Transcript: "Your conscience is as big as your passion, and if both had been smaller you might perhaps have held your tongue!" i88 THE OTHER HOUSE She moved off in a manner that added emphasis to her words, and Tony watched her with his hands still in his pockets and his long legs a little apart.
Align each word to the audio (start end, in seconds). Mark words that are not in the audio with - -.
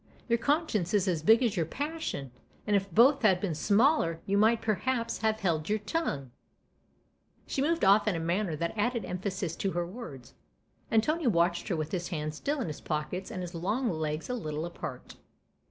"Your 0.29 0.39
conscience 0.39 0.95
is 0.95 1.07
as 1.07 1.21
big 1.21 1.43
as 1.43 1.55
your 1.55 1.67
passion, 1.67 2.31
and 2.65 2.75
if 2.75 2.91
both 2.91 3.21
had 3.21 3.39
been 3.39 3.53
smaller 3.53 4.19
you 4.25 4.35
might 4.35 4.59
perhaps 4.59 5.19
have 5.19 5.41
held 5.41 5.69
your 5.69 5.77
tongue!" 5.77 6.01
i88 6.07 6.15
THE 6.15 6.17
OTHER 6.17 7.43
HOUSE 7.45 7.45
She 7.53 7.61
moved 7.61 7.85
off 7.85 8.07
in 8.07 8.15
a 8.15 8.19
manner 8.19 8.55
that 8.55 8.75
added 8.75 9.05
emphasis 9.05 9.55
to 9.57 9.73
her 9.73 9.85
words, 9.85 10.33
and 10.89 11.03
Tony 11.03 11.27
watched 11.27 11.67
her 11.67 11.75
with 11.75 11.91
his 11.91 12.07
hands 12.07 12.37
still 12.37 12.59
in 12.61 12.67
his 12.67 12.81
pockets 12.81 13.29
and 13.29 13.43
his 13.43 13.53
long 13.53 13.91
legs 13.91 14.27
a 14.27 14.33
little 14.33 14.65
apart. 14.65 15.17